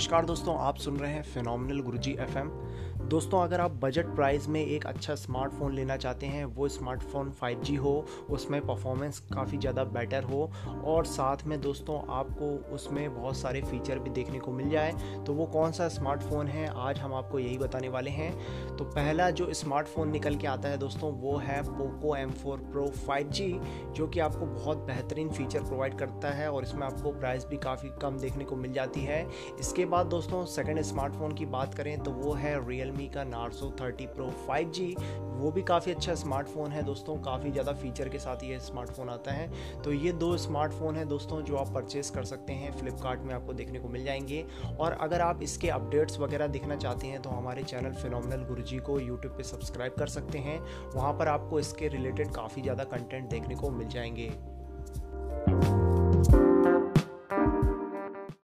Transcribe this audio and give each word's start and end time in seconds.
नमस्कार 0.00 0.24
दोस्तों, 0.24 0.54
आप 0.58 0.76
सुन 0.76 0.96
रहे 0.96 1.12
हैं 1.12 1.22
फिनोमिनल 1.22 1.80
गुरुजी 1.80 2.12
एफएम 2.20 2.50
दोस्तों, 3.08 3.40
अगर 3.42 3.60
आप 3.60 3.70
बजट 3.82 4.06
प्राइस 4.06 4.46
में 4.48 4.60
एक 4.60 4.84
अच्छा 4.86 5.14
स्मार्टफ़ोन 5.14 5.74
लेना 5.74 5.96
चाहते 5.96 6.26
हैं, 6.26 6.44
वो 6.44 6.68
स्मार्टफ़ोन 6.68 7.32
5G 7.40 7.76
हो, 7.76 7.92
उसमें 8.30 8.60
परफॉर्मेंस 8.66 9.18
काफ़ी 9.32 9.58
ज़्यादा 9.58 9.84
बेटर 9.86 10.24
हो, 10.24 10.50
और 10.84 11.06
साथ 11.06 11.44
में 11.46 11.60
दोस्तों, 11.60 11.98
आपको 12.10 12.50
उसमें 12.74 13.14
बहुत 13.14 13.36
सारे 13.36 13.62
फीचर 13.62 13.98
भी 13.98 14.10
देखने 14.10 14.38
को 14.38 14.52
मिल 14.52 14.70
जाए 14.70 14.92
तो 15.26 15.32
वो 15.32 15.46
कौन 15.46 15.72
सा 15.72 15.88
स्मार्टफ़ोन 15.88 16.46
है, 16.46 16.66
आज 16.68 16.98
हम 16.98 17.14
आपको 17.14 17.38
यही 17.38 17.58
बताने 17.58 17.88
वाले 17.88 18.10
हैं। 18.10 18.76
तो 18.76 18.84
पहला 18.86 19.30
जो 19.30 19.52
स्मार्टफ़ोन 19.54 20.10
निकल 20.10 20.36
के 20.36 20.46
आता 20.46 20.68
है 20.68 20.78
दोस्तों, 20.78 21.12
वो 21.12 21.36
है 21.38 21.62
Poco 21.62 22.16
M 22.16 22.30
four 22.32 22.58
pro 22.72 22.86
five 22.98 23.30
जो 23.96 24.06
कि 24.06 24.20
आपको 24.20 24.46
बहुत 24.46 24.86
बेहतरीन 24.86 25.30
फीचर 25.30 25.62
प्रोवाइड 25.62 25.98
करता 25.98 26.30
है, 26.30 26.50
और 26.52 26.64
इसमें 26.64 26.86
आपको 26.86 27.12
प्राइस 27.12 27.46
भी 27.46 27.56
काफ़ी 27.58 27.90
कम 28.02 28.18
देखने 28.18 28.44
को 28.44 28.56
मिल 28.56 28.72
जाती 28.72 29.00
है। 29.00 29.26
इसके 29.60 29.84
बाद 29.90 30.06
दोस्तों 30.06 30.44
सेकेंड 30.46 30.82
स्मार्टफ़ोन 30.82 31.32
की 31.32 31.46
बात 31.46 31.74
करें 31.74 31.98
तो 31.98 32.10
वो 32.10 32.32
है 32.32 32.68
रियल 32.68 32.90
रियलमी 32.90 33.08
का 33.08 33.24
Narzo 33.24 33.70
thirty 33.80 34.06
pro 34.06 34.28
five 34.46 34.70
G 34.70 34.94
वो 35.32 35.50
भी 35.50 35.62
काफ़ी 35.62 35.92
अच्छा 35.92 36.14
स्मार्टफ़ोन 36.14 36.72
है 36.72 36.82
दोस्तों, 36.82 37.16
काफ़ी 37.16 37.50
ज़्यादा 37.50 37.72
फीचर 37.72 38.08
के 38.08 38.18
साथ 38.18 38.42
ये 38.44 38.58
स्मार्टफ़ोन 38.60 39.08
आता 39.08 39.32
है। 39.32 39.82
तो 39.82 39.92
ये 39.92 40.12
दो 40.12 40.36
स्मार्टफ़ोन 40.36 40.96
है 40.96 41.04
दोस्तों, 41.04 41.40
जो 41.42 41.56
आप 41.56 41.72
परचेस 41.74 42.10
कर 42.10 42.24
सकते 42.24 42.52
हैं 42.52 42.72
फ्लिपकार्ट 42.72 43.20
में 43.20 43.34
आपको 43.34 43.52
देखने 43.52 43.78
को 43.78 43.88
मिल 43.88 44.04
जाएँगे। 44.04 44.44
और 44.80 44.92
अगर 44.92 45.20
आप 45.20 45.42
इसके 45.42 45.68
अपडेट्स 45.68 46.18
वगैरह 46.18 46.46
देखना 46.46 46.76
चाहते 46.76 47.06
हैं 47.06 47.22
तो 47.22 47.30
हमारे 47.30 47.62
चैनल 47.62 47.92
फिनोमिनल 47.92 48.44
गुरुजी 48.44 48.78
को 48.78 48.98
यूट्यूब 49.00 49.34
पर 49.34 49.42
सब्सक्राइब 49.42 49.94
कर 49.98 50.06
सकते 50.06 50.38
हैं। 50.38 50.60
वहाँ 50.94 51.12
पर 51.12 51.28
आपको 51.28 51.60
इसके 51.60 51.88
रिलेटेड 51.88 52.32
काफ़ी 52.32 52.62
ज़्यादा 52.62 52.84
कंटेंट 52.84 53.30
देखने 53.30 53.54
को 53.54 53.70
मिल 53.70 53.88
जाएँगे। 53.88 54.32